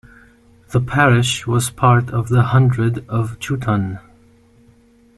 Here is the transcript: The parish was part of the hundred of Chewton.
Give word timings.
The 0.71 0.81
parish 0.81 1.45
was 1.45 1.69
part 1.69 2.09
of 2.09 2.29
the 2.29 2.41
hundred 2.41 3.07
of 3.07 3.37
Chewton. 3.37 3.99